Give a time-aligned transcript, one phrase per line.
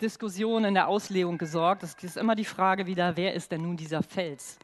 [0.00, 1.82] Diskussion in der Auslegung gesorgt.
[1.82, 4.58] Es ist immer die Frage wieder, wer ist denn nun dieser Fels?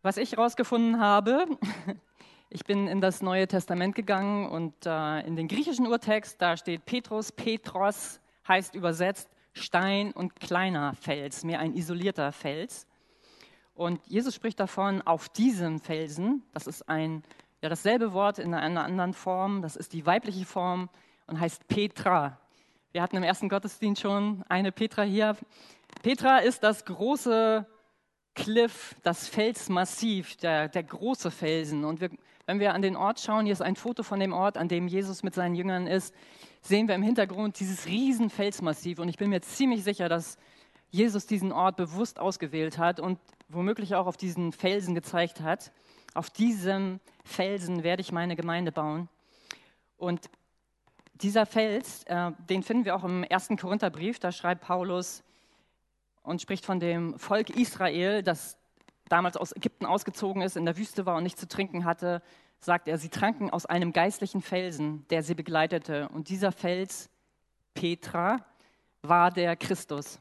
[0.00, 1.44] Was ich herausgefunden habe,
[2.48, 6.86] ich bin in das Neue Testament gegangen und äh, in den griechischen Urtext, da steht
[6.86, 12.86] Petrus, Petros heißt übersetzt Stein und kleiner Fels, mehr ein isolierter Fels.
[13.74, 17.22] Und Jesus spricht davon, auf diesem Felsen, das ist ein,
[17.60, 20.88] ja, dasselbe Wort in einer anderen Form, das ist die weibliche Form
[21.26, 22.39] und heißt Petra.
[22.92, 25.36] Wir hatten im ersten Gottesdienst schon eine Petra hier.
[26.02, 27.64] Petra ist das große
[28.34, 31.84] Cliff, das Felsmassiv, der, der große Felsen.
[31.84, 32.10] Und wir,
[32.46, 34.88] wenn wir an den Ort schauen, hier ist ein Foto von dem Ort, an dem
[34.88, 36.12] Jesus mit seinen Jüngern ist,
[36.62, 38.98] sehen wir im Hintergrund dieses riesen Felsmassiv.
[38.98, 40.36] Und ich bin mir ziemlich sicher, dass
[40.90, 45.70] Jesus diesen Ort bewusst ausgewählt hat und womöglich auch auf diesen Felsen gezeigt hat.
[46.14, 49.08] Auf diesem Felsen werde ich meine Gemeinde bauen.
[49.96, 50.28] Und
[51.22, 54.18] dieser Fels, äh, den finden wir auch im ersten Korintherbrief.
[54.18, 55.22] Da schreibt Paulus,
[56.22, 58.56] und spricht von dem Volk Israel, das
[59.08, 62.22] damals aus Ägypten ausgezogen ist, in der Wüste war und nichts zu trinken hatte,
[62.60, 66.08] sagt er, sie tranken aus einem geistlichen Felsen, der sie begleitete.
[66.10, 67.10] Und dieser Fels,
[67.74, 68.44] Petra,
[69.02, 70.20] war der Christus.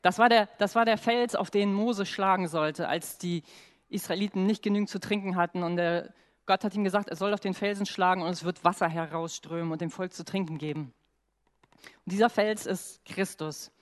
[0.00, 3.42] Das war der, das war der Fels, auf den Mose schlagen sollte, als die
[3.88, 5.64] Israeliten nicht genügend zu trinken hatten.
[5.64, 6.14] Und der,
[6.46, 9.72] Gott hat ihm gesagt, er soll auf den Felsen schlagen und es wird Wasser herausströmen
[9.72, 10.94] und dem Volk zu trinken geben.
[12.04, 13.72] Und dieser Fels ist Christus.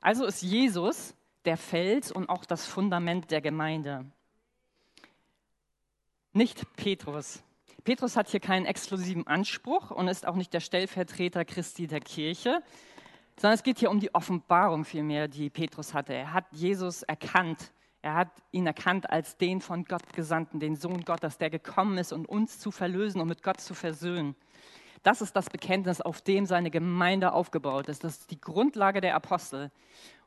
[0.00, 4.06] Also ist Jesus der Fels und auch das Fundament der Gemeinde.
[6.32, 7.42] Nicht Petrus.
[7.84, 12.62] Petrus hat hier keinen exklusiven Anspruch und ist auch nicht der Stellvertreter Christi der Kirche,
[13.36, 16.14] sondern es geht hier um die Offenbarung vielmehr, die Petrus hatte.
[16.14, 17.72] Er hat Jesus erkannt.
[18.02, 22.12] Er hat ihn erkannt als den von Gott Gesandten, den Sohn Gottes, der gekommen ist,
[22.12, 24.34] um uns zu verlösen und mit Gott zu versöhnen.
[25.04, 28.02] Das ist das Bekenntnis, auf dem seine Gemeinde aufgebaut ist.
[28.02, 29.70] Das ist die Grundlage der Apostel.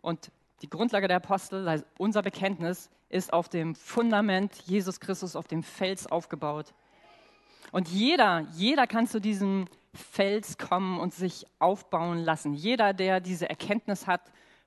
[0.01, 5.47] Und die Grundlage der Apostel, also unser Bekenntnis, ist auf dem Fundament Jesus Christus, auf
[5.47, 6.73] dem Fels aufgebaut.
[7.71, 12.53] Und jeder, jeder kann zu diesem Fels kommen und sich aufbauen lassen.
[12.53, 14.21] Jeder, der diese Erkenntnis hat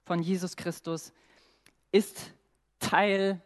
[0.05, 1.13] von Jesus Christus,
[1.91, 2.33] ist
[2.79, 3.41] Teil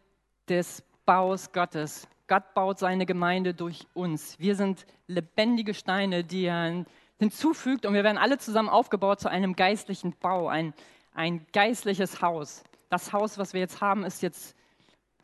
[0.49, 2.07] des Baus Gottes.
[2.29, 4.39] Gott baut seine Gemeinde durch uns.
[4.39, 6.85] Wir sind lebendige Steine, die er
[7.19, 10.75] hinzufügt und wir werden alle zusammen aufgebaut zu einem geistlichen Bau, ein,
[11.15, 12.65] ein geistliches Haus.
[12.89, 14.57] Das Haus, was wir jetzt haben, ist jetzt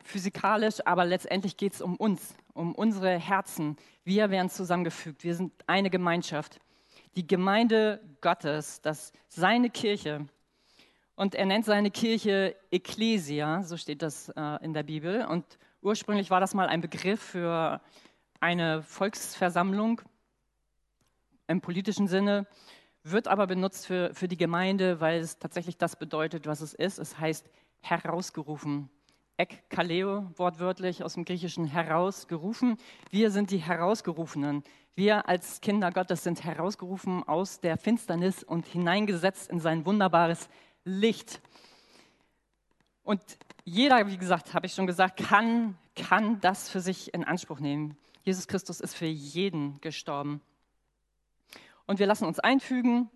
[0.03, 3.77] physikalisch, aber letztendlich geht es um uns, um unsere Herzen.
[4.03, 5.23] Wir werden zusammengefügt.
[5.23, 6.59] Wir sind eine Gemeinschaft.
[7.15, 10.25] Die Gemeinde Gottes, das seine Kirche.
[11.19, 15.25] Und er nennt seine Kirche Ecclesia, so steht das äh, in der Bibel.
[15.25, 15.43] Und
[15.81, 17.79] Ursprünglich war das mal ein Begriff für
[18.41, 20.01] eine Volksversammlung
[21.47, 22.47] im politischen Sinne,
[23.03, 26.99] wird aber benutzt für, für die Gemeinde, weil es tatsächlich das bedeutet, was es ist.
[26.99, 28.89] Es heißt herausgerufen.
[29.37, 32.75] Ek kaleo, wortwörtlich aus dem Griechischen herausgerufen.
[33.09, 34.63] Wir sind die Herausgerufenen.
[34.95, 40.49] Wir als Kinder Gottes sind herausgerufen aus der Finsternis und hineingesetzt in sein wunderbares
[40.83, 41.41] Licht.
[43.03, 43.21] Und
[43.65, 47.97] jeder, wie gesagt, habe ich schon gesagt, kann, kann das für sich in Anspruch nehmen.
[48.23, 50.41] Jesus Christus ist für jeden gestorben.
[51.87, 53.09] Und wir lassen uns einfügen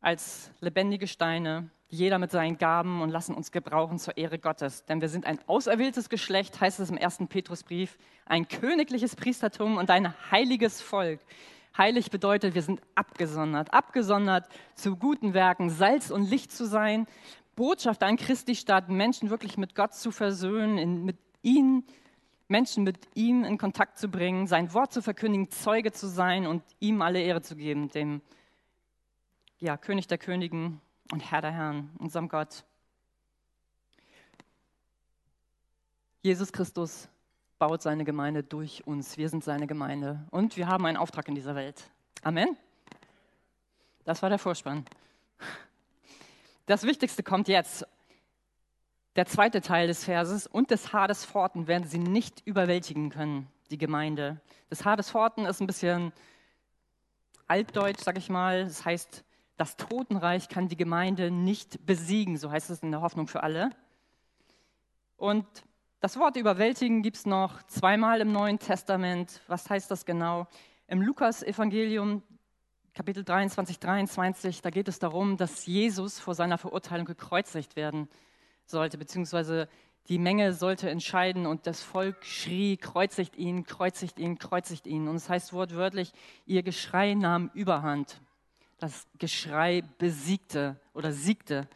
[0.00, 4.84] als lebendige Steine, jeder mit seinen Gaben und lassen uns gebrauchen zur Ehre Gottes.
[4.84, 9.90] Denn wir sind ein auserwähltes Geschlecht, heißt es im ersten Petrusbrief, ein königliches Priestertum und
[9.90, 11.20] ein heiliges Volk.
[11.80, 17.06] Heilig bedeutet, wir sind abgesondert, abgesondert zu guten Werken, Salz und Licht zu sein,
[17.56, 21.84] Botschaft an Christi Stadt, Menschen wirklich mit Gott zu versöhnen, in, mit ihnen,
[22.48, 26.62] Menschen mit ihm in Kontakt zu bringen, sein Wort zu verkündigen, Zeuge zu sein und
[26.80, 28.20] ihm alle Ehre zu geben, dem
[29.58, 32.62] ja, König der Königen und Herr der Herren, unserem Gott.
[36.20, 37.08] Jesus Christus
[37.60, 39.18] baut seine Gemeinde durch uns.
[39.18, 41.90] Wir sind seine Gemeinde und wir haben einen Auftrag in dieser Welt.
[42.22, 42.56] Amen.
[44.04, 44.86] Das war der Vorspann.
[46.64, 47.86] Das Wichtigste kommt jetzt.
[49.14, 50.46] Der zweite Teil des Verses.
[50.46, 54.40] Und des Hades Forten werden sie nicht überwältigen können, die Gemeinde.
[54.70, 56.12] Das Hades Forten ist ein bisschen
[57.46, 58.64] altdeutsch, sag ich mal.
[58.64, 59.22] Das heißt,
[59.58, 62.38] das Totenreich kann die Gemeinde nicht besiegen.
[62.38, 63.68] So heißt es in der Hoffnung für alle.
[65.18, 65.46] Und
[66.00, 69.42] das Wort überwältigen gibt es noch zweimal im Neuen Testament.
[69.48, 70.46] Was heißt das genau?
[70.88, 72.22] Im Lukas-Evangelium,
[72.94, 78.08] Kapitel 23, 23, da geht es darum, dass Jesus vor seiner Verurteilung gekreuzigt werden
[78.64, 79.68] sollte, beziehungsweise
[80.08, 85.06] die Menge sollte entscheiden und das Volk schrie, kreuzigt ihn, kreuzigt ihn, kreuzigt ihn.
[85.06, 86.12] Und es das heißt wortwörtlich,
[86.46, 88.22] ihr Geschrei nahm überhand.
[88.78, 91.68] das Geschrei besiegte oder siegte.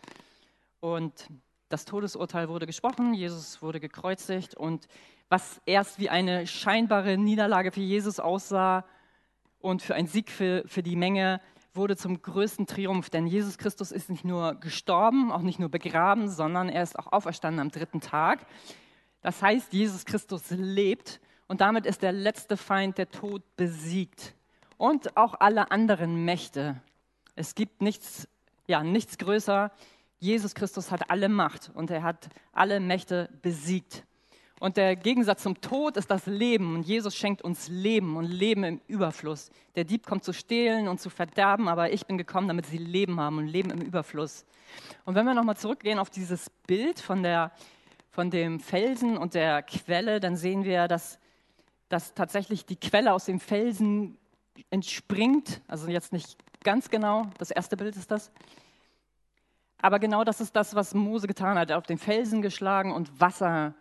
[0.81, 1.29] Und
[1.69, 4.87] das Todesurteil wurde gesprochen, Jesus wurde gekreuzigt und
[5.29, 8.85] was erst wie eine scheinbare Niederlage für Jesus aussah
[9.61, 11.41] und für einen Sieg für, für die Menge,
[11.73, 13.11] wurde zum größten Triumph.
[13.11, 17.13] Denn Jesus Christus ist nicht nur gestorben, auch nicht nur begraben, sondern er ist auch
[17.13, 18.47] auferstanden am dritten Tag.
[19.23, 24.35] Das heißt, Jesus Christus lebt und damit ist der letzte Feind, der Tod, besiegt.
[24.77, 26.81] Und auch alle anderen Mächte.
[27.37, 28.29] Es gibt nichts,
[28.67, 29.71] ja, nichts größer.
[30.25, 34.05] Jesus Christus hat alle Macht und er hat alle Mächte besiegt.
[34.59, 36.77] Und der Gegensatz zum Tod ist das Leben.
[36.77, 39.51] Und Jesus schenkt uns Leben und Leben im Überfluss.
[39.75, 43.21] Der Dieb kommt zu stehlen und zu verderben, aber ich bin gekommen, damit sie Leben
[43.21, 44.47] haben und Leben im Überfluss.
[45.05, 47.53] Und wenn wir nochmal zurückgehen auf dieses Bild von, der,
[48.11, 51.19] von dem Felsen und der Quelle, dann sehen wir, dass,
[51.91, 54.17] dass tatsächlich die Quelle aus dem Felsen
[54.71, 55.61] entspringt.
[55.69, 58.33] Also jetzt nicht ganz genau, das erste Bild ist das.
[59.85, 61.69] Aber genau das ist das, was Mose getan hat.
[61.69, 63.75] Er hat auf den Felsen geschlagen und Wasser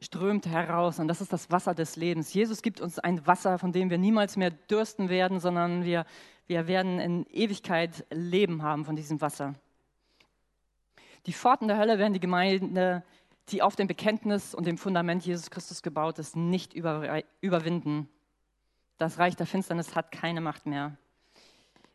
[0.00, 2.34] strömt heraus und das ist das Wasser des Lebens.
[2.34, 6.04] Jesus gibt uns ein Wasser, von dem wir niemals mehr dürsten werden, sondern wir,
[6.46, 9.54] wir werden in Ewigkeit Leben haben von diesem Wasser.
[11.24, 13.02] Die Pforten der Hölle werden die Gemeinde,
[13.48, 18.10] die auf dem Bekenntnis und dem Fundament Jesus Christus gebaut ist, nicht über, überwinden.
[18.98, 20.98] Das Reich der Finsternis hat keine Macht mehr.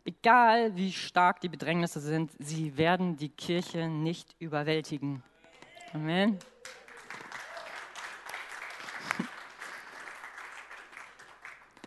[0.04, 5.22] Egal wie stark die Bedrängnisse sind, sie werden die Kirche nicht überwältigen.
[5.94, 6.40] Amen.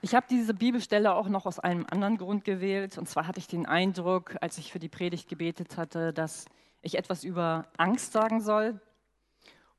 [0.01, 2.99] Ich habe diese Bibelstelle auch noch aus einem anderen Grund gewählt.
[2.99, 6.45] Und zwar hatte ich den Eindruck, als ich für die Predigt gebetet hatte, dass
[6.83, 8.81] ich etwas über Angst sagen soll.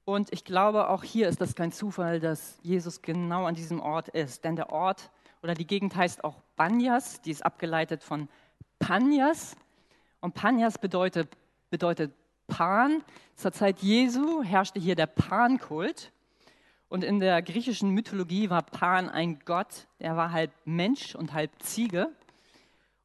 [0.04, 4.10] Und ich glaube, auch hier ist das kein Zufall, dass Jesus genau an diesem Ort
[4.10, 4.44] ist.
[4.44, 5.12] Denn der Ort
[5.46, 8.30] oder die Gegend heißt auch Banyas, die ist abgeleitet von
[8.80, 9.56] Panyas.
[10.20, 11.38] Und Panyas bedeutet,
[11.70, 12.12] bedeutet
[12.48, 13.04] Pan.
[13.36, 16.12] Zur Zeit Jesu herrschte hier der Pan-Kult.
[16.90, 21.52] Und in der griechischen Mythologie war Pan ein Gott, der war halb Mensch und halb
[21.62, 22.10] Ziege.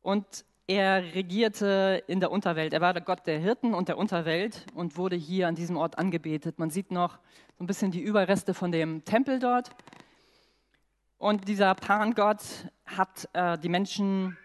[0.00, 2.72] Und er regierte in der Unterwelt.
[2.72, 5.98] Er war der Gott der Hirten und der Unterwelt und wurde hier an diesem Ort
[5.98, 6.58] angebetet.
[6.58, 7.18] Man sieht noch
[7.58, 9.72] so ein bisschen die Überreste von dem Tempel dort.
[11.20, 12.40] Und dieser Pan-Gott
[12.86, 14.38] hat äh, die Menschen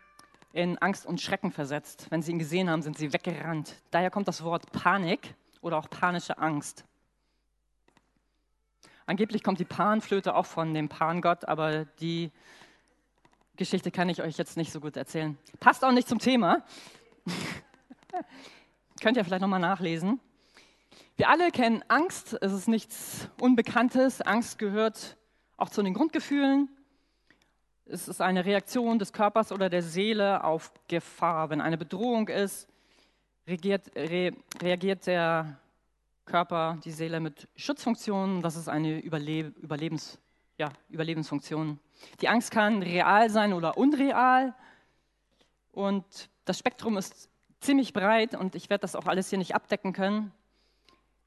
[0.51, 2.07] in Angst und Schrecken versetzt.
[2.09, 3.81] Wenn sie ihn gesehen haben, sind sie weggerannt.
[3.91, 6.83] Daher kommt das Wort Panik oder auch panische Angst.
[9.05, 12.29] Angeblich kommt die Panflöte auch von dem Pangott, aber die
[13.55, 15.37] Geschichte kann ich euch jetzt nicht so gut erzählen.
[15.61, 16.61] Passt auch nicht zum Thema.
[19.01, 20.19] Könnt ihr vielleicht nochmal nachlesen.
[21.15, 22.37] Wir alle kennen Angst.
[22.41, 24.21] Es ist nichts Unbekanntes.
[24.21, 25.15] Angst gehört
[25.57, 26.69] auch zu den Grundgefühlen.
[27.85, 31.49] Es ist eine Reaktion des Körpers oder der Seele auf Gefahr.
[31.49, 32.67] Wenn eine Bedrohung ist,
[33.47, 34.31] reagiert, re,
[34.61, 35.59] reagiert der
[36.25, 38.41] Körper, die Seele mit Schutzfunktionen.
[38.41, 40.17] Das ist eine Überle Überlebens,
[40.57, 41.79] ja, Überlebensfunktion.
[42.21, 44.55] Die Angst kann real sein oder unreal.
[45.71, 47.29] Und das Spektrum ist
[47.59, 50.31] ziemlich breit und ich werde das auch alles hier nicht abdecken können.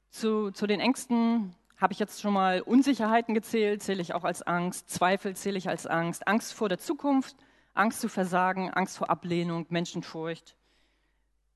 [0.09, 4.41] Zu, zu den Ängsten habe ich jetzt schon mal Unsicherheiten gezählt, zähle ich auch als
[4.41, 4.89] Angst.
[4.89, 6.27] Zweifel zähle ich als Angst.
[6.27, 7.37] Angst vor der Zukunft,
[7.73, 10.55] Angst zu versagen, Angst vor Ablehnung, Menschenfurcht.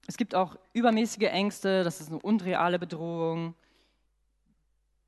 [0.08, 3.56] Es gibt auch übermäßige Ängste, das ist eine unreale Bedrohung.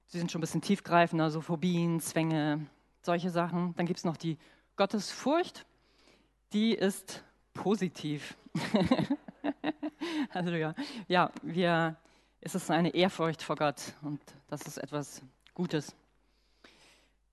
[0.07, 2.65] Sie sind schon ein bisschen tiefgreifender, so Phobien, Zwänge,
[3.01, 3.73] solche Sachen.
[3.75, 4.37] Dann gibt es noch die
[4.75, 5.65] Gottesfurcht,
[6.53, 8.37] die ist positiv.
[10.33, 10.75] Halleluja.
[11.07, 11.97] Ja, wir,
[12.41, 15.21] es ist eine Ehrfurcht vor Gott und das ist etwas
[15.53, 15.95] Gutes.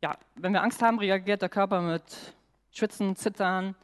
[0.03, 2.03] Ja, wenn wir Angst haben, reagiert der Körper mit
[2.73, 3.75] Schwitzen, Zittern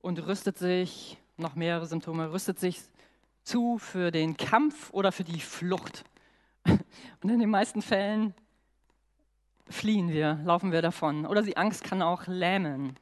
[0.00, 2.80] und rüstet sich, noch mehrere Symptome, rüstet sich
[3.42, 6.04] zu für den Kampf oder für die Flucht.
[6.64, 8.34] Und in den meisten Fällen
[9.68, 11.26] fliehen wir, laufen wir davon.
[11.26, 12.96] Oder die Angst kann auch lähmen.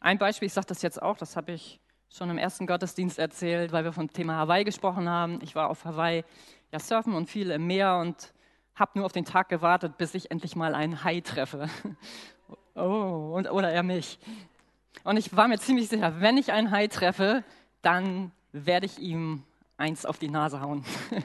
[0.00, 3.72] Ein Beispiel, ich sage das jetzt auch, das habe ich schon im ersten Gottesdienst erzählt,
[3.72, 5.40] weil wir vom Thema Hawaii gesprochen haben.
[5.42, 6.24] Ich war auf Hawaii
[6.72, 8.32] ja surfen und viel im Meer und
[8.74, 11.68] habe nur auf den Tag gewartet, bis ich endlich mal einen Hai treffe.
[12.78, 14.18] Oh, und, oder er mich.
[15.02, 17.42] Und ich war mir ziemlich sicher, wenn ich einen Hai treffe,
[17.80, 19.44] dann werde ich ihm
[19.78, 20.84] eins auf die Nase hauen.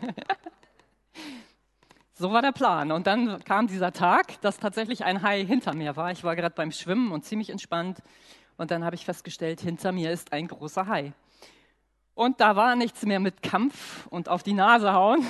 [2.14, 2.94] so war der Plan.
[2.94, 6.12] Und dann kam dieser Tag, dass tatsächlich ein Hai hinter mir war.
[6.12, 8.02] Ich war gerade beim Schwimmen und ziemlich entspannt.
[8.62, 11.14] Und dann habe ich festgestellt, hinter mir ist ein großer Hai.
[12.14, 15.26] Und da war nichts mehr mit Kampf und auf die Nase hauen,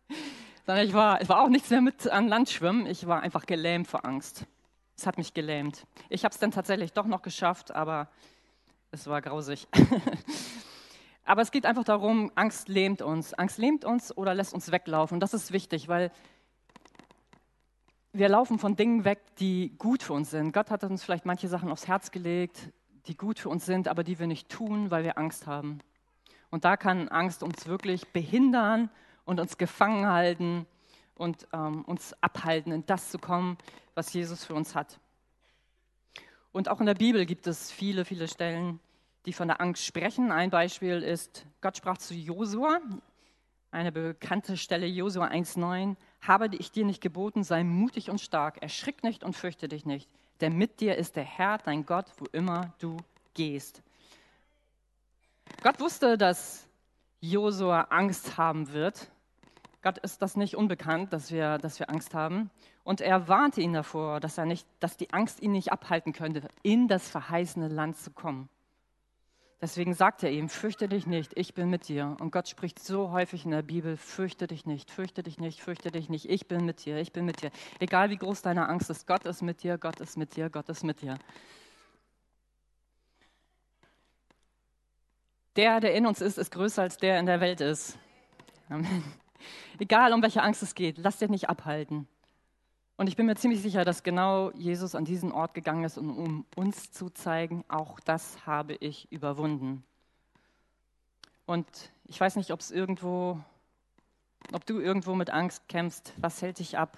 [0.66, 2.84] sondern ich war, es war auch nichts mehr mit an Land schwimmen.
[2.84, 4.44] Ich war einfach gelähmt vor Angst.
[4.94, 5.86] Es hat mich gelähmt.
[6.10, 8.10] Ich habe es dann tatsächlich doch noch geschafft, aber
[8.90, 9.66] es war grausig.
[11.28, 13.34] Aber es geht einfach darum, Angst lähmt uns.
[13.34, 15.18] Angst lähmt uns oder lässt uns weglaufen.
[15.18, 16.12] Das ist wichtig, weil
[18.18, 20.52] wir laufen von Dingen weg, die gut für uns sind.
[20.52, 22.72] Gott hat uns vielleicht manche Sachen aufs Herz gelegt,
[23.06, 25.80] die gut für uns sind, aber die wir nicht tun, weil wir Angst haben.
[26.50, 28.88] Und da kann Angst uns wirklich behindern
[29.26, 30.66] und uns gefangen halten
[31.14, 33.58] und ähm, uns abhalten, in das zu kommen,
[33.94, 34.98] was Jesus für uns hat.
[36.52, 38.80] Und auch in der Bibel gibt es viele, viele Stellen,
[39.26, 40.32] die von der Angst sprechen.
[40.32, 42.80] Ein Beispiel ist, Gott sprach zu Josua,
[43.70, 45.96] eine bekannte Stelle, Josua 1,9,
[46.28, 50.08] habe ich dir nicht geboten, sei mutig und stark, erschrick nicht und fürchte dich nicht,
[50.40, 52.96] denn mit dir ist der Herr, dein Gott, wo immer du
[53.34, 53.82] gehst.
[55.62, 56.66] Gott wusste, dass
[57.20, 59.10] Josua Angst haben wird.
[59.82, 62.50] Gott ist das nicht unbekannt, dass wir, dass wir Angst haben.
[62.84, 66.48] Und er warnte ihn davor, dass, er nicht, dass die Angst ihn nicht abhalten könnte,
[66.62, 68.48] in das verheißene Land zu kommen.
[69.60, 72.16] Deswegen sagt er ihm, fürchte dich nicht, ich bin mit dir.
[72.20, 75.90] Und Gott spricht so häufig in der Bibel, fürchte dich nicht, fürchte dich nicht, fürchte
[75.90, 77.50] dich nicht, ich bin mit dir, ich bin mit dir.
[77.78, 80.68] Egal wie groß deine Angst ist, Gott ist mit dir, Gott ist mit dir, Gott
[80.68, 81.18] ist mit dir.
[85.56, 87.98] Der, der in uns ist, ist größer als der in der Welt ist.
[88.68, 89.04] Amen.
[89.78, 92.06] Egal, um welche Angst es geht, lass dich nicht abhalten.
[92.96, 96.46] Und ich bin mir ziemlich sicher, dass genau Jesus an diesen Ort gegangen ist, um
[96.54, 99.84] uns zu zeigen, auch das habe ich überwunden.
[101.44, 101.66] Und
[102.04, 103.38] ich weiß nicht, ob es irgendwo,
[104.52, 106.14] ob du irgendwo mit Angst kämpfst.
[106.16, 106.96] Was hält dich ab?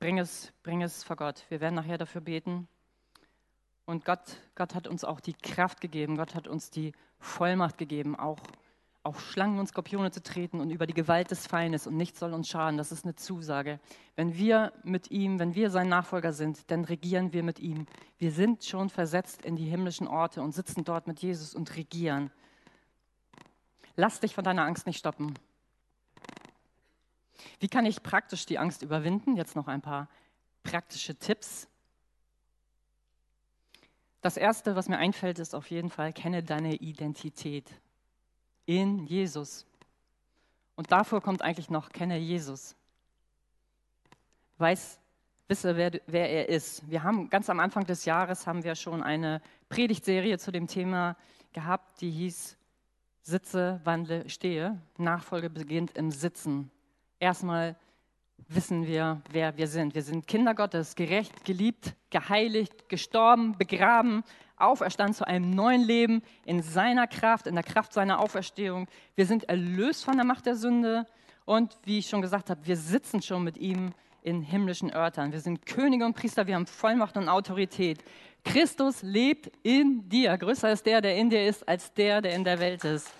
[0.00, 1.44] Bring es, bring es vor Gott.
[1.50, 2.66] Wir werden nachher dafür beten.
[3.86, 6.16] Und Gott, Gott hat uns auch die Kraft gegeben.
[6.16, 8.40] Gott hat uns die Vollmacht gegeben, auch
[9.02, 12.34] auf Schlangen und Skorpione zu treten und über die Gewalt des Feindes und nichts soll
[12.34, 12.76] uns schaden.
[12.76, 13.80] Das ist eine Zusage.
[14.14, 17.86] Wenn wir mit ihm, wenn wir sein Nachfolger sind, dann regieren wir mit ihm.
[18.18, 22.30] Wir sind schon versetzt in die himmlischen Orte und sitzen dort mit Jesus und regieren.
[23.96, 25.34] Lass dich von deiner Angst nicht stoppen.
[27.58, 29.34] Wie kann ich praktisch die Angst überwinden?
[29.34, 30.08] Jetzt noch ein paar
[30.62, 31.68] praktische Tipps.
[34.20, 37.80] Das Erste, was mir einfällt, ist auf jeden Fall, kenne deine Identität
[38.66, 39.66] in Jesus.
[40.76, 42.74] Und davor kommt eigentlich noch, kenne Jesus.
[44.58, 44.98] Weiß,
[45.48, 46.88] wisse, wer, wer er ist.
[46.88, 51.16] Wir haben ganz am Anfang des Jahres haben wir schon eine Predigtserie zu dem Thema
[51.52, 52.56] gehabt, die hieß
[53.22, 54.80] Sitze, wandle, stehe.
[54.96, 56.70] Nachfolge beginnt im Sitzen.
[57.18, 57.76] Erstmal
[58.48, 59.94] wissen wir, wer wir sind.
[59.94, 64.22] Wir sind Kinder Gottes, gerecht, geliebt, geheiligt, gestorben, begraben,
[64.56, 68.88] auferstanden zu einem neuen Leben in seiner Kraft, in der Kraft seiner Auferstehung.
[69.14, 71.06] Wir sind erlöst von der Macht der Sünde
[71.44, 73.92] und wie ich schon gesagt habe, wir sitzen schon mit ihm
[74.22, 75.32] in himmlischen Örtern.
[75.32, 77.98] Wir sind Könige und Priester, wir haben Vollmacht und Autorität.
[78.44, 80.36] Christus lebt in dir.
[80.36, 83.10] Größer ist der, der in dir ist, als der, der in der Welt ist.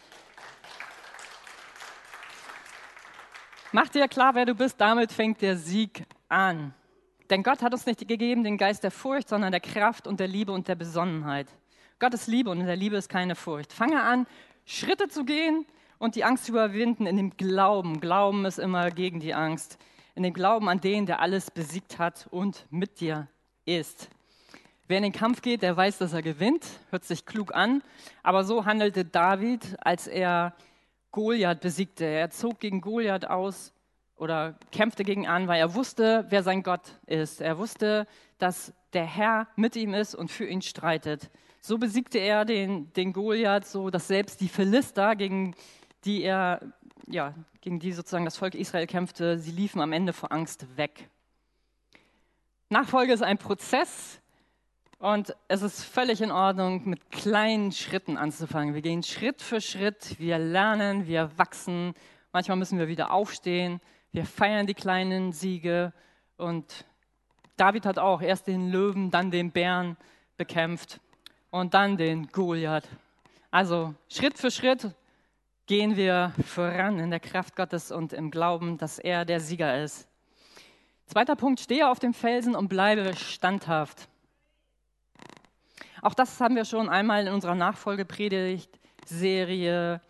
[3.72, 6.74] Mach dir klar, wer du bist, damit fängt der Sieg an.
[7.30, 10.26] Denn Gott hat uns nicht gegeben den Geist der Furcht, sondern der Kraft und der
[10.26, 11.46] Liebe und der Besonnenheit.
[12.00, 13.72] Gott ist Liebe und in der Liebe ist keine Furcht.
[13.72, 14.26] Fange an,
[14.64, 15.66] Schritte zu gehen
[15.98, 18.00] und die Angst zu überwinden in dem Glauben.
[18.00, 19.78] Glauben ist immer gegen die Angst.
[20.16, 23.28] In dem Glauben an den, der alles besiegt hat und mit dir
[23.66, 24.08] ist.
[24.88, 26.66] Wer in den Kampf geht, der weiß, dass er gewinnt.
[26.90, 27.84] Hört sich klug an.
[28.24, 30.56] Aber so handelte David, als er
[31.12, 32.04] Goliath besiegte.
[32.04, 33.72] Er zog gegen Goliath aus
[34.16, 37.40] oder kämpfte gegen an, weil er wusste, wer sein Gott ist.
[37.40, 38.06] Er wusste,
[38.38, 41.30] dass der Herr mit ihm ist und für ihn streitet.
[41.60, 45.54] So besiegte er den, den Goliath, so dass selbst die Philister, gegen
[46.04, 46.60] die er,
[47.06, 51.08] ja, gegen die sozusagen das Volk Israel kämpfte, sie liefen am Ende vor Angst weg.
[52.70, 54.20] Nachfolge ist ein Prozess
[55.00, 58.74] und es ist völlig in Ordnung, mit kleinen Schritten anzufangen.
[58.74, 61.94] Wir gehen Schritt für Schritt, wir lernen, wir wachsen.
[62.32, 63.80] Manchmal müssen wir wieder aufstehen,
[64.12, 65.94] wir feiern die kleinen Siege
[66.36, 66.84] und
[67.56, 69.96] David hat auch erst den Löwen, dann den Bären
[70.36, 71.00] bekämpft
[71.50, 72.88] und dann den Goliath.
[73.50, 74.94] Also Schritt für Schritt
[75.64, 80.06] gehen wir voran in der Kraft Gottes und im Glauben, dass er der Sieger ist.
[81.06, 84.09] Zweiter Punkt, stehe auf dem Felsen und bleibe standhaft.
[86.02, 90.00] Auch das haben wir schon einmal in unserer Nachfolgepredigt-Serie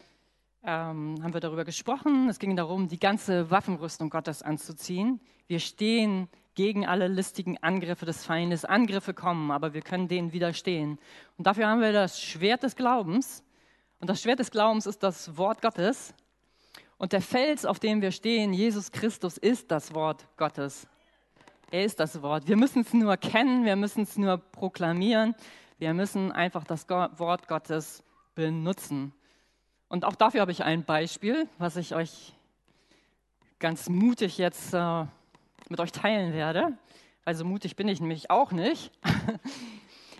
[0.63, 2.29] ähm, haben wir darüber gesprochen.
[2.29, 5.21] Es ging darum, die ganze Waffenrüstung Gottes anzuziehen.
[5.47, 8.65] Wir stehen gegen alle listigen Angriffe des Feindes.
[8.65, 11.01] Angriffe kommen, aber wir können denen widerstehen.
[11.39, 13.43] Und dafür haben wir das Schwert des Glaubens.
[14.01, 16.15] Und das Schwert des Glaubens ist das Wort Gottes.
[16.99, 20.87] Und der Fels, auf dem wir stehen, Jesus Christus, ist das Wort Gottes.
[21.71, 22.47] Er ist das Wort.
[22.47, 25.35] Wir müssen es nur kennen, wir müssen es nur proklamieren,
[25.81, 29.15] Wir müssen einfach das Wort Gottes benutzen.
[29.89, 32.35] Und auch dafür habe ich ein Beispiel, was ich euch
[33.59, 35.07] ganz mutig jetzt äh,
[35.71, 36.77] mit euch teilen werde.
[37.25, 38.93] Also mutig bin ich nämlich auch nicht.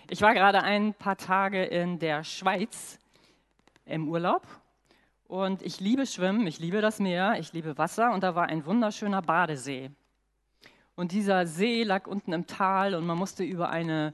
[0.09, 2.99] Ich war gerade ein paar Tage in der Schweiz
[3.85, 4.45] im Urlaub
[5.29, 8.65] und ich liebe Schwimmen, ich liebe das Meer, ich liebe Wasser und da war ein
[8.65, 9.89] wunderschöner Badesee.
[10.95, 14.13] Und dieser See lag unten im Tal und man musste über eine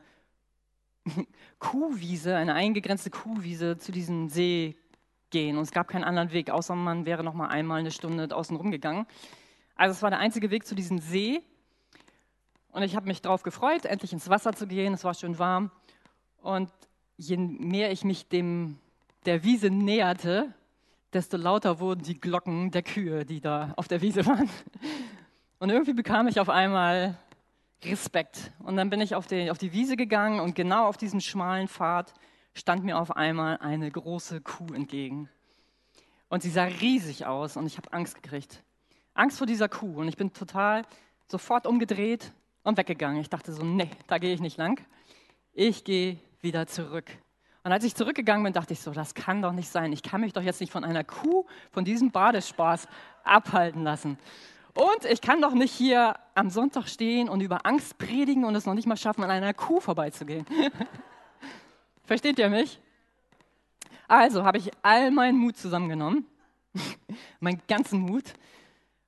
[1.60, 4.76] Kuhwiese, eine eingegrenzte Kuhwiese zu diesem See
[5.30, 5.58] gehen.
[5.58, 8.56] Und es gab keinen anderen Weg, außer man wäre noch mal einmal eine Stunde außen
[8.56, 9.06] rum gegangen.
[9.76, 11.42] Also es war der einzige Weg zu diesem See.
[12.70, 14.94] Und ich habe mich darauf gefreut, endlich ins Wasser zu gehen.
[14.94, 15.72] Es war schön warm.
[16.42, 16.72] Und
[17.18, 18.78] je mehr ich mich dem,
[19.26, 20.54] der Wiese näherte,
[21.14, 24.50] desto lauter wurden die Glocken der Kühe, die da auf der Wiese waren.
[25.60, 27.18] Und irgendwie bekam ich auf einmal
[27.84, 28.52] Respekt.
[28.60, 31.68] Und dann bin ich auf die, auf die Wiese gegangen und genau auf diesem schmalen
[31.68, 32.14] Pfad
[32.54, 35.30] stand mir auf einmal eine große Kuh entgegen.
[36.30, 38.64] Und sie sah riesig aus und ich habe Angst gekriegt.
[39.14, 40.00] Angst vor dieser Kuh.
[40.02, 40.84] Und ich bin total
[41.28, 42.32] sofort umgedreht
[42.64, 43.22] und weggegangen.
[43.22, 44.82] Ich dachte so, nee, da gehe ich nicht lang.
[45.54, 47.06] Ich gehe wieder zurück.
[47.64, 49.92] Und als ich zurückgegangen bin, dachte ich so, das kann doch nicht sein.
[49.92, 52.88] Ich kann mich doch jetzt nicht von einer Kuh, von diesem Badespaß
[53.24, 54.18] abhalten lassen.
[54.78, 58.68] Und ich kann doch nicht hier am Sonntag stehen und über Angst predigen und es
[58.68, 60.46] noch nicht mal schaffen, an einer Kuh vorbeizugehen.
[62.04, 62.80] Versteht ihr mich?
[64.08, 66.28] Also habe ich all meinen Mut zusammengenommen,
[67.40, 68.36] meinen ganzen Mut,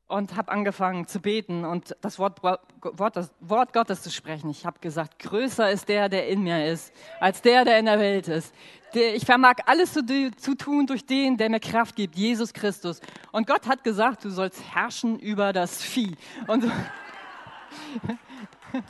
[0.07, 4.49] und habe angefangen zu beten und das Wort, Wort, das Wort Gottes zu sprechen.
[4.49, 7.99] Ich habe gesagt, größer ist der, der in mir ist, als der, der in der
[7.99, 8.53] Welt ist.
[8.93, 10.03] Ich vermag alles zu,
[10.35, 13.01] zu tun durch den, der mir Kraft gibt, Jesus Christus.
[13.31, 16.15] Und Gott hat gesagt, du sollst herrschen über das Vieh.
[16.47, 16.71] Und so,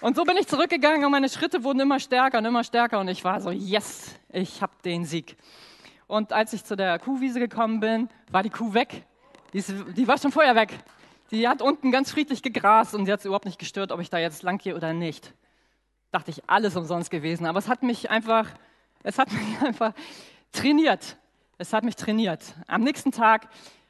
[0.00, 3.08] und so bin ich zurückgegangen und meine Schritte wurden immer stärker und immer stärker und
[3.08, 5.36] ich war so, yes, ich habe den Sieg.
[6.06, 9.04] Und als ich zu der Kuhwiese gekommen bin, war die Kuh weg.
[9.52, 10.72] Die, ist, die war schon vorher weg.
[11.30, 14.10] Die hat unten ganz friedlich gegrast und sie hat es überhaupt nicht gestört, ob ich
[14.10, 15.32] da jetzt lang gehe oder nicht.
[16.16, 17.44] Dachte ich, alles umsonst gewesen.
[17.44, 18.48] Aber es hat mich einfach,
[19.02, 19.92] es hat mich einfach
[20.50, 21.18] trainiert.
[21.58, 22.54] Es hat mich trainiert.
[22.66, 23.48] Am nächsten Tag,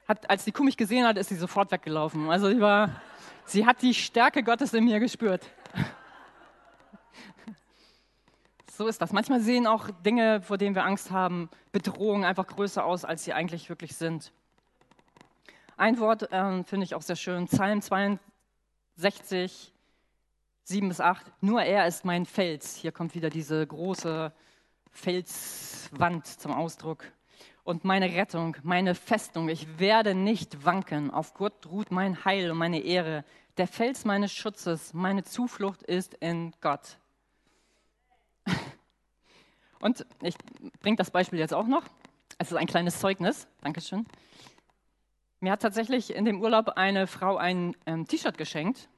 [0.08, 2.28] hat, als die Kuh mich gesehen hat, ist sie sofort weggelaufen.
[2.28, 3.00] Also sie, war,
[3.44, 5.46] sie hat die Stärke Gottes in mir gespürt.
[8.72, 9.12] so ist das.
[9.12, 13.34] Manchmal sehen auch Dinge, vor denen wir Angst haben, Bedrohungen einfach größer aus, als sie
[13.34, 14.32] eigentlich wirklich sind.
[15.76, 19.75] Ein Wort äh, finde ich auch sehr schön, Psalm 62,
[20.68, 21.24] 7 bis 8.
[21.42, 22.74] Nur er ist mein Fels.
[22.74, 24.32] Hier kommt wieder diese große
[24.90, 27.04] Felswand zum Ausdruck.
[27.62, 31.12] Und meine Rettung, meine Festung, ich werde nicht wanken.
[31.12, 33.24] Auf Gott ruht mein Heil und meine Ehre.
[33.58, 36.98] Der Fels meines Schutzes, meine Zuflucht ist in Gott.
[39.80, 40.36] Und ich
[40.80, 41.84] bringe das Beispiel jetzt auch noch.
[42.38, 43.46] Es ist ein kleines Zeugnis.
[43.62, 44.04] Dankeschön.
[45.40, 48.88] Mir hat tatsächlich in dem Urlaub eine Frau ein ähm, T-Shirt geschenkt.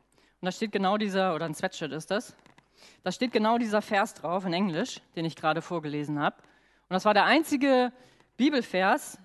[0.40, 2.37] Und da steht genau dieser, oder ein Sweatshirt ist das.
[3.03, 6.37] Da steht genau dieser Vers drauf in Englisch, den ich gerade vorgelesen habe.
[6.88, 7.92] Und das war der einzige
[8.37, 9.18] Bibelvers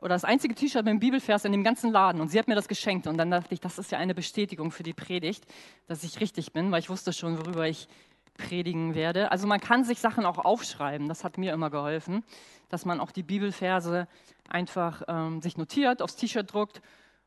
[0.00, 2.20] oder das einzige T-Shirt mit dem Bibelvers in dem ganzen Laden.
[2.20, 3.06] Und sie hat mir das geschenkt.
[3.06, 5.46] Und dann dachte ich, das ist ja eine Bestätigung für die Predigt,
[5.86, 7.88] dass ich richtig bin, weil ich wusste schon, worüber ich
[8.36, 9.30] predigen werde.
[9.30, 12.22] Also man kann sich Sachen auch aufschreiben, das hat mir immer geholfen,
[12.68, 14.08] dass man auch die Bibelverse
[14.48, 16.82] einfach ähm, sich notiert, aufs T-Shirt druckt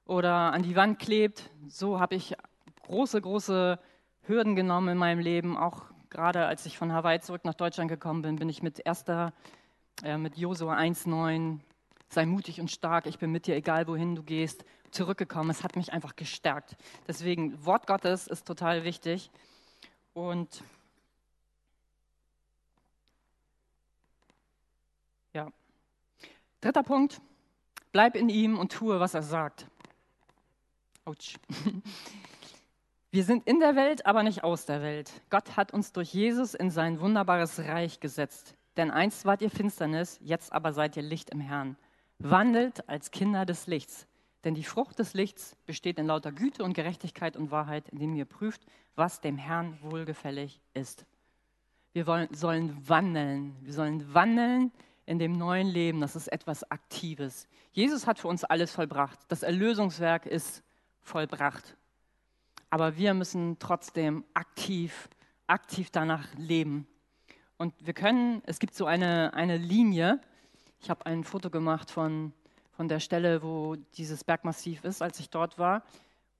[0.05, 1.49] oder an die Wand klebt.
[1.67, 2.35] So habe ich
[2.89, 3.79] große, große
[4.23, 5.57] Hürden genommen in meinem Leben.
[5.57, 9.31] Auch gerade als ich von Hawaii zurück nach Deutschland gekommen bin, bin ich mit erster,
[10.03, 11.59] äh, mit Josua 1,9,
[12.09, 15.51] sei mutig und stark, ich bin mit dir, egal wohin du gehst, zurückgekommen.
[15.51, 16.75] Es hat mich einfach gestärkt.
[17.07, 19.29] Deswegen, Wort Gottes ist total wichtig.
[20.13, 20.63] Und
[25.31, 25.51] Ja.
[26.59, 27.21] Dritter Punkt,
[27.91, 29.67] bleib in ihm und tue, was er sagt.
[31.05, 31.35] Autsch.
[33.11, 35.11] Wir sind in der Welt, aber nicht aus der Welt.
[35.31, 38.55] Gott hat uns durch Jesus in sein wunderbares Reich gesetzt.
[38.77, 41.75] Denn einst wart ihr Finsternis, jetzt aber seid ihr Licht im Herrn.
[42.19, 44.05] Wandelt als Kinder des Lichts.
[44.43, 48.25] Denn die Frucht des Lichts besteht in lauter Güte und Gerechtigkeit und Wahrheit, indem ihr
[48.25, 48.61] prüft,
[48.95, 51.05] was dem Herrn wohlgefällig ist.
[51.93, 53.55] Wir wollen, sollen wandeln.
[53.61, 54.71] Wir sollen wandeln
[55.07, 57.47] in dem neuen Leben, das ist etwas Aktives.
[57.71, 59.17] Jesus hat für uns alles vollbracht.
[59.27, 60.61] Das Erlösungswerk ist
[61.01, 61.75] vollbracht.
[62.69, 65.09] Aber wir müssen trotzdem aktiv,
[65.47, 66.87] aktiv danach leben.
[67.57, 70.19] Und wir können, es gibt so eine, eine Linie,
[70.81, 72.31] ich habe ein Foto gemacht von,
[72.71, 75.83] von der Stelle, wo dieses Bergmassiv ist, als ich dort war.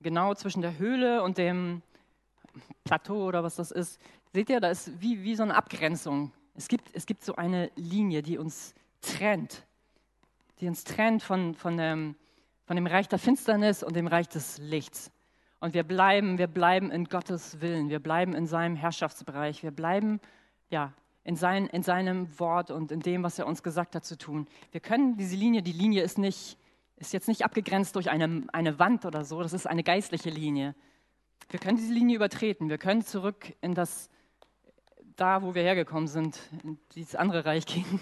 [0.02, 1.82] Genau zwischen der Höhle und dem
[2.86, 4.00] Plateau oder was das ist.
[4.32, 6.32] Seht ihr, da ist wie, wie so eine Abgrenzung.
[6.56, 9.66] Es gibt, es gibt so eine Linie, die uns trennt,
[10.60, 12.16] die uns trennt von, von, dem,
[12.66, 15.12] von dem Reich der Finsternis und dem Reich des Lichts.
[15.60, 20.22] Und wir bleiben, wir bleiben in Gottes Willen, wir bleiben in seinem Herrschaftsbereich, wir bleiben
[20.70, 20.94] ja,
[21.24, 24.48] in, sein, in seinem Wort und in dem, was er uns gesagt hat zu tun.
[24.72, 26.58] Wir können diese Linie, die Linie ist, nicht,
[26.96, 30.76] ist jetzt nicht abgegrenzt durch eine, eine Wand oder so, das ist eine geistliche Linie.
[31.50, 34.10] Wir können diese Linie übertreten, wir können zurück in das,
[35.18, 38.00] da wo wir hergekommen sind, in dieses andere Reich gehen.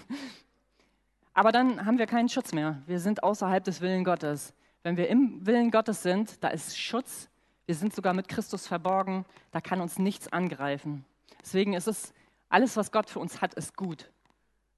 [1.34, 2.82] Aber dann haben wir keinen Schutz mehr.
[2.86, 4.54] Wir sind außerhalb des Willen Gottes.
[4.82, 7.30] Wenn wir im Willen Gottes sind, da ist Schutz.
[7.68, 9.26] Wir sind sogar mit Christus verborgen.
[9.52, 11.04] Da kann uns nichts angreifen.
[11.42, 12.14] Deswegen ist es
[12.48, 14.10] alles, was Gott für uns hat, ist gut.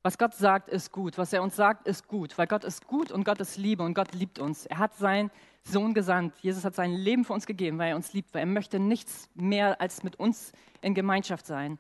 [0.02, 1.16] Was Gott sagt, ist gut.
[1.16, 2.36] Was er uns sagt, ist gut.
[2.36, 4.66] Weil Gott ist gut und Gott ist Liebe und Gott liebt uns.
[4.66, 5.30] Er hat seinen
[5.62, 6.34] Sohn gesandt.
[6.42, 9.28] Jesus hat sein Leben für uns gegeben, weil er uns liebt, weil er möchte nichts
[9.36, 10.50] mehr als mit uns
[10.80, 11.78] in Gemeinschaft sein.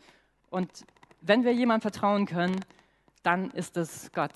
[0.48, 0.86] Und
[1.22, 2.60] wenn wir jemandem vertrauen können,
[3.24, 4.34] dann ist es Gott.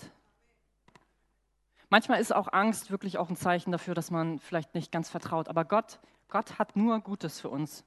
[1.91, 5.49] Manchmal ist auch Angst wirklich auch ein Zeichen dafür, dass man vielleicht nicht ganz vertraut.
[5.49, 7.85] Aber Gott, Gott hat nur Gutes für uns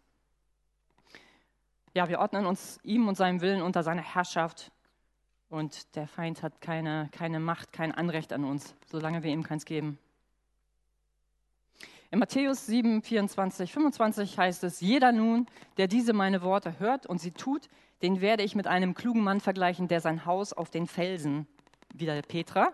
[1.98, 4.72] ja, wir ordnen uns ihm und seinem Willen unter seine Herrschaft.
[5.50, 9.66] Und der Feind hat keine, keine Macht, kein Anrecht an uns, solange wir ihm keins
[9.66, 9.98] geben.
[12.12, 17.20] In Matthäus 7, 24, 25 heißt es, jeder nun, der diese meine Worte hört und
[17.20, 17.68] sie tut,
[18.04, 21.48] den werde ich mit einem klugen Mann vergleichen, der sein Haus auf den Felsen,
[21.94, 22.74] wieder Petra,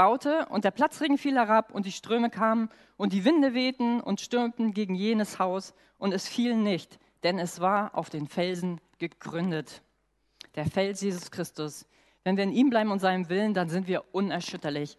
[0.00, 4.22] baute und der Platzregen fiel herab und die Ströme kamen und die Winde wehten und
[4.22, 9.82] stürmten gegen jenes Haus und es fiel nicht, denn es war auf den Felsen gegründet.
[10.54, 11.84] Der Fels Jesus Christus.
[12.24, 14.96] Wenn wir in ihm bleiben und seinem Willen, dann sind wir unerschütterlich.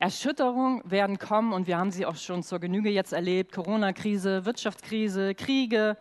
[0.00, 3.52] Erschütterungen werden kommen und wir haben sie auch schon zur Genüge jetzt erlebt.
[3.52, 5.96] Corona-Krise, Wirtschaftskrise, Kriege,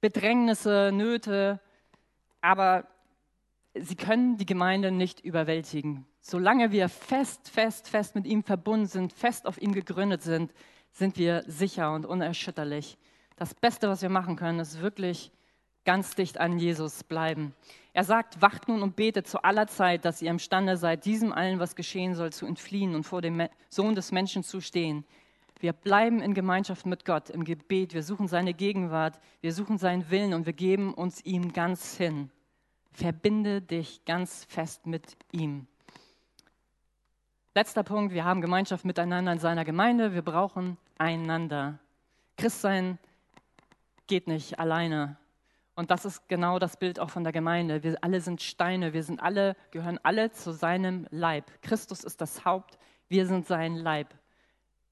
[0.00, 1.60] Bedrängnisse, Nöte.
[2.40, 2.88] Aber
[3.74, 6.09] sie können die Gemeinde nicht überwältigen.
[6.20, 10.52] Solange wir fest, fest, fest mit ihm verbunden sind, fest auf ihm gegründet sind,
[10.92, 12.98] sind wir sicher und unerschütterlich
[13.40, 15.32] das Beste, was wir machen können, ist wirklich
[15.86, 17.54] ganz dicht an Jesus bleiben.
[17.94, 21.58] Er sagt, wacht nun und betet zu aller Zeit, dass ihr imstande seid, diesem allen,
[21.58, 25.06] was geschehen soll, zu entfliehen und vor dem Sohn des Menschen zu stehen.
[25.58, 27.94] Wir bleiben in Gemeinschaft mit Gott, im Gebet.
[27.94, 32.30] Wir suchen seine Gegenwart, wir suchen seinen Willen und wir geben uns ihm ganz hin.
[32.92, 35.66] Verbinde dich ganz fest mit ihm.
[37.52, 40.14] Letzter Punkt, wir haben Gemeinschaft miteinander in seiner Gemeinde.
[40.14, 41.80] Wir brauchen einander.
[42.36, 42.96] Christsein
[44.06, 45.16] geht nicht alleine.
[45.74, 47.82] Und das ist genau das Bild auch von der Gemeinde.
[47.82, 51.50] Wir alle sind Steine, wir sind alle, gehören alle zu seinem Leib.
[51.60, 54.14] Christus ist das Haupt, wir sind sein Leib.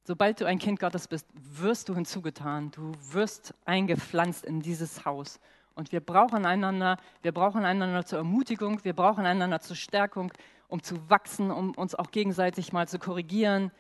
[0.03, 5.38] Sobald du ein Kind Gottes bist, wirst du hinzugetan, du wirst eingepflanzt in dieses Haus.
[5.77, 10.33] Und wir brauchen einander, wir brauchen einander zur Ermutigung, wir brauchen einander zur Stärkung,
[10.68, 13.72] um zu wachsen, um uns auch gegenseitig mal zu korrigieren,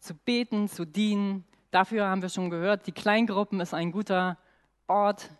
[0.00, 1.44] zu beten, zu dienen.
[1.70, 4.38] Dafür haben wir schon gehört, die Kleingruppen ist ein guter
[4.88, 5.30] Ort,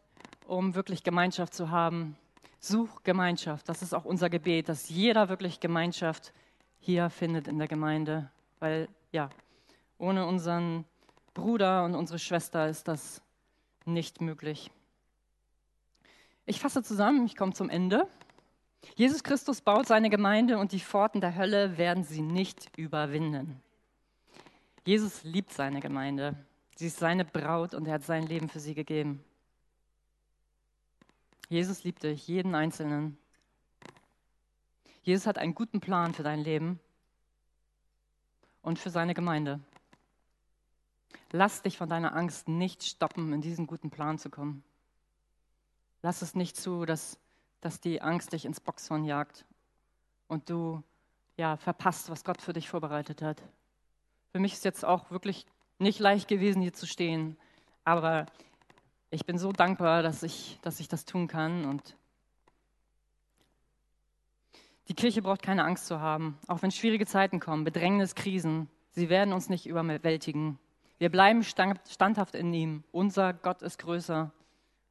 [0.46, 2.16] um wirklich Gemeinschaft zu haben.
[2.60, 3.68] Such Gemeinschaft.
[3.68, 6.32] Das ist auch unser Gebet, dass jeder wirklich Gemeinschaft
[6.78, 8.30] hier findet in der Gemeinde.
[8.58, 9.30] Weil ja,
[9.98, 10.84] ohne unseren
[11.32, 13.22] Bruder und unsere Schwester ist das
[13.86, 14.70] nicht möglich.
[16.44, 18.06] Ich fasse zusammen, ich komme zum Ende.
[18.96, 23.62] Jesus Christus baut seine Gemeinde und die Pforten der Hölle werden sie nicht überwinden.
[24.84, 26.34] Jesus liebt seine Gemeinde.
[26.76, 29.22] Sie ist seine Braut und er hat sein Leben für sie gegeben.
[31.48, 33.18] Jesus liebt dich, jeden Einzelnen.
[35.02, 36.78] Jesus hat einen guten Plan für dein Leben
[38.62, 39.60] und für seine Gemeinde.
[41.32, 44.64] Lass dich von deiner Angst nicht stoppen, in diesen guten Plan zu kommen.
[46.02, 47.18] Lass es nicht zu, dass,
[47.60, 49.44] dass die Angst dich ins Boxhorn jagt
[50.28, 50.82] und du
[51.36, 53.42] ja, verpasst, was Gott für dich vorbereitet hat.
[54.32, 55.46] Für mich ist jetzt auch wirklich
[55.78, 57.36] nicht leicht gewesen, hier zu stehen,
[57.84, 58.26] aber
[59.10, 61.64] ich bin so dankbar, dass ich, dass ich das tun kann.
[61.64, 61.96] Und
[64.88, 68.68] die Kirche braucht keine Angst zu haben, auch wenn schwierige Zeiten kommen, Bedrängnis, Krisen.
[68.92, 70.58] Sie werden uns nicht überwältigen.
[70.98, 72.84] Wir bleiben standhaft in ihm.
[72.92, 74.30] Unser Gott ist größer.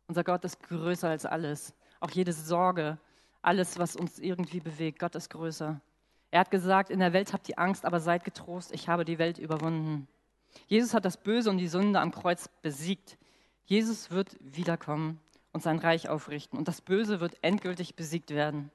[0.07, 1.75] Unser Gott ist größer als alles.
[1.99, 2.97] Auch jede Sorge,
[3.41, 4.99] alles, was uns irgendwie bewegt.
[4.99, 5.79] Gott ist größer.
[6.31, 9.17] Er hat gesagt, in der Welt habt ihr Angst, aber seid getrost, ich habe die
[9.17, 10.07] Welt überwunden.
[10.67, 13.17] Jesus hat das Böse und die Sünde am Kreuz besiegt.
[13.65, 15.19] Jesus wird wiederkommen
[15.53, 18.71] und sein Reich aufrichten und das Böse wird endgültig besiegt werden.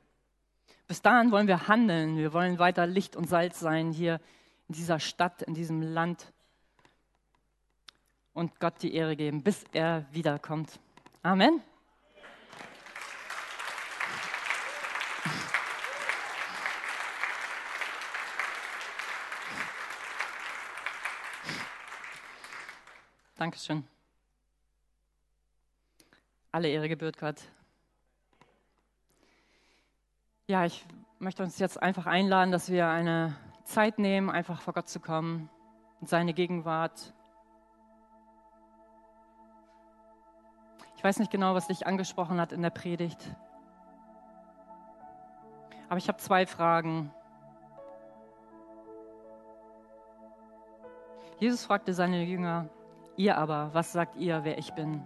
[0.86, 4.20] Bis dahin wollen wir handeln, wir wollen weiter Licht und Salz sein hier
[4.68, 6.32] in dieser Stadt, in diesem Land
[8.32, 10.80] und Gott die Ehre geben, bis er wiederkommt.
[11.22, 11.62] Amen.
[23.44, 23.86] Dankeschön.
[26.50, 27.42] Alle Ehre gebührt Gott.
[30.46, 30.86] Ja, ich
[31.18, 35.50] möchte uns jetzt einfach einladen, dass wir eine Zeit nehmen, einfach vor Gott zu kommen,
[36.00, 37.12] in seine Gegenwart.
[40.96, 43.28] Ich weiß nicht genau, was dich angesprochen hat in der Predigt,
[45.90, 47.12] aber ich habe zwei Fragen.
[51.40, 52.70] Jesus fragte seine Jünger,
[53.16, 55.02] ihr aber, was sagt ihr, wer ich bin?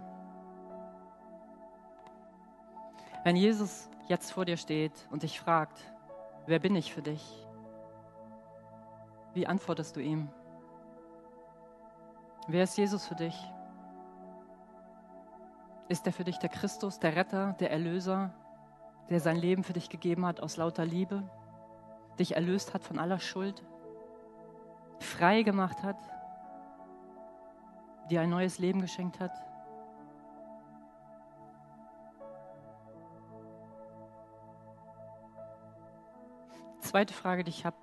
[3.23, 5.77] Wenn Jesus jetzt vor dir steht und dich fragt,
[6.45, 7.47] wer bin ich für dich?
[9.33, 10.29] Wie antwortest du ihm?
[12.47, 13.35] Wer ist Jesus für dich?
[15.87, 18.33] Ist er für dich der Christus, der Retter, der Erlöser,
[19.09, 21.23] der sein Leben für dich gegeben hat aus lauter Liebe,
[22.17, 23.63] dich erlöst hat von aller Schuld,
[24.99, 25.97] frei gemacht hat,
[28.09, 29.31] dir ein neues Leben geschenkt hat?
[36.81, 37.77] Zweite Frage, die ich habe.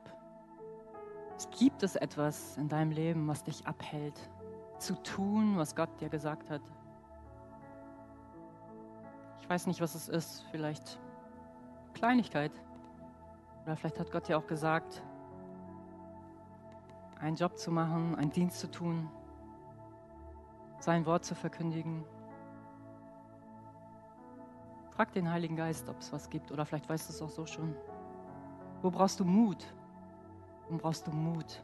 [1.59, 4.19] Gibt es etwas in deinem Leben, was dich abhält,
[4.79, 6.61] zu tun, was Gott dir gesagt hat?
[9.41, 10.45] Ich weiß nicht, was es ist.
[10.51, 10.99] Vielleicht
[11.95, 12.53] Kleinigkeit.
[13.65, 15.03] Oder vielleicht hat Gott dir auch gesagt,
[17.21, 19.09] einen Job zu machen, einen Dienst zu tun,
[20.79, 22.05] sein Wort zu verkündigen.
[24.91, 27.47] Frag den Heiligen Geist, ob es was gibt oder vielleicht weißt du es auch so
[27.47, 27.75] schon.
[28.83, 29.65] Wo brauchst du Mut?
[30.69, 31.63] Wo brauchst du Mut?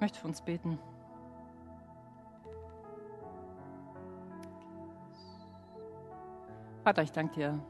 [0.00, 0.78] Ich möchte für uns beten.
[6.82, 7.60] Vater, ich danke dir.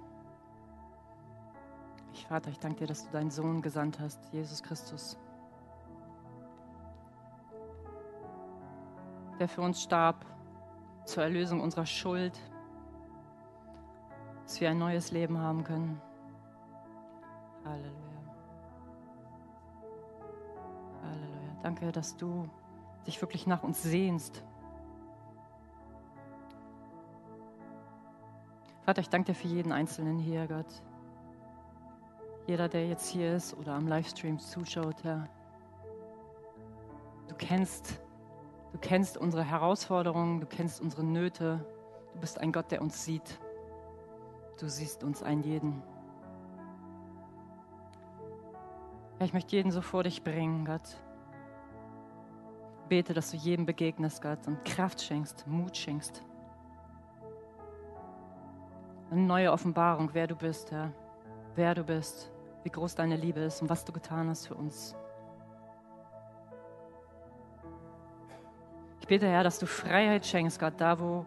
[2.13, 5.19] Ich, Vater, ich danke dir, dass du deinen Sohn gesandt hast, Jesus Christus,
[9.41, 10.25] der für uns starb
[11.07, 12.39] zur Erlösung unserer Schuld,
[14.45, 16.01] dass wir ein neues Leben haben können.
[17.65, 18.10] Halleluja.
[21.63, 22.49] Danke, dass du
[23.07, 24.43] dich wirklich nach uns sehnst.
[28.83, 30.83] Vater, ich danke dir für jeden Einzelnen hier, Gott.
[32.47, 35.29] Jeder, der jetzt hier ist oder am Livestream zuschaut, Herr.
[37.29, 38.01] Du kennst,
[38.73, 41.65] du kennst unsere Herausforderungen, du kennst unsere Nöte.
[42.15, 43.39] Du bist ein Gott, der uns sieht.
[44.59, 45.83] Du siehst uns einen jeden.
[49.19, 50.97] Ja, ich möchte jeden so vor dich bringen, Gott
[52.91, 56.23] bete, dass du jedem begegnest, Gott, und Kraft schenkst, Mut schenkst.
[59.11, 60.93] Eine neue Offenbarung, wer du bist, Herr.
[61.55, 62.31] Wer du bist,
[62.65, 64.95] wie groß deine Liebe ist und was du getan hast für uns.
[69.01, 71.25] Ich bete, Herr, dass du Freiheit schenkst, Gott, da wo,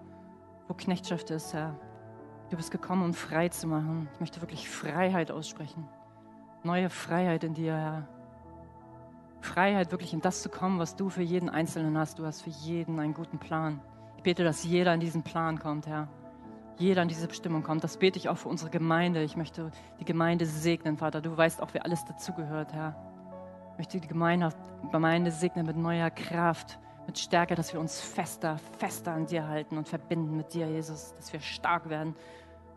[0.68, 1.80] wo Knechtschaft ist, Herr.
[2.50, 4.10] Du bist gekommen, um frei zu machen.
[4.14, 5.88] Ich möchte wirklich Freiheit aussprechen.
[6.64, 8.08] Neue Freiheit in dir, Herr.
[9.44, 12.18] Freiheit, wirklich in das zu kommen, was du für jeden Einzelnen hast.
[12.18, 13.82] Du hast für jeden einen guten Plan.
[14.18, 16.08] Ich bete, dass jeder in diesen Plan kommt, Herr.
[16.78, 17.84] Jeder in diese Bestimmung kommt.
[17.84, 19.22] Das bete ich auch für unsere Gemeinde.
[19.22, 21.22] Ich möchte die Gemeinde segnen, Vater.
[21.22, 22.96] Du weißt auch, wer alles dazugehört, Herr.
[23.74, 24.50] Ich möchte die Gemeinde,
[24.92, 29.78] Gemeinde segnen mit neuer Kraft, mit Stärke, dass wir uns fester, fester an dir halten
[29.78, 31.14] und verbinden mit dir, Jesus.
[31.16, 32.16] Dass wir stark werden,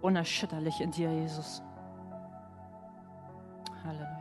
[0.00, 1.62] unerschütterlich in dir, Jesus.
[3.84, 4.15] Halleluja.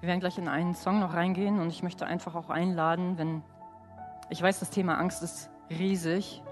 [0.00, 3.42] Wir werden gleich in einen Song noch reingehen und ich möchte einfach auch einladen, wenn
[4.30, 6.42] ich weiß, das Thema Angst ist riesig.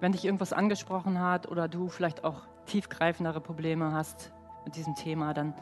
[0.00, 4.32] Wenn dich irgendwas angesprochen hat oder du vielleicht auch tiefgreifendere Probleme hast
[4.64, 5.54] mit diesem Thema, dann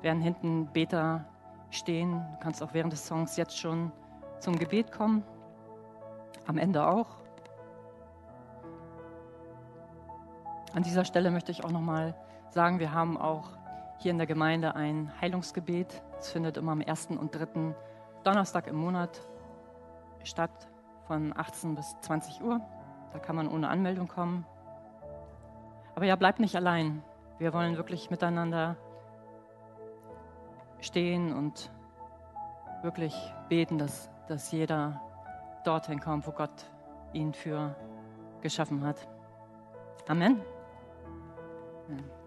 [0.00, 1.24] werden hinten Beter
[1.70, 2.24] stehen.
[2.34, 3.90] Du kannst auch während des Songs jetzt schon
[4.38, 5.24] zum Gebet kommen.
[6.46, 7.08] Am Ende auch.
[10.72, 12.14] An dieser Stelle möchte ich auch noch mal
[12.50, 13.48] sagen, wir haben auch
[13.98, 16.02] hier in der Gemeinde ein Heilungsgebet.
[16.22, 17.74] Es findet immer am ersten und dritten
[18.22, 19.20] Donnerstag im Monat
[20.22, 20.68] statt,
[21.08, 22.60] von 18 bis 20 Uhr.
[23.12, 24.46] Da kann man ohne Anmeldung kommen.
[25.96, 27.02] Aber ja, bleibt nicht allein.
[27.38, 28.76] Wir wollen wirklich miteinander
[30.78, 31.72] stehen und
[32.82, 33.14] wirklich
[33.48, 35.00] beten, dass, dass jeder
[35.64, 36.70] dorthin kommt, wo Gott
[37.12, 37.74] ihn für
[38.42, 39.08] geschaffen hat.
[40.06, 40.40] Amen.
[41.88, 42.21] Amen.